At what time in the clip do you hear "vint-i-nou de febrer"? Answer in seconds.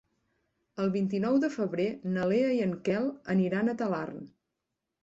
0.95-1.87